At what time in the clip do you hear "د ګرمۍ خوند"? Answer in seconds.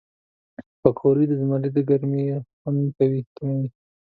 1.73-2.81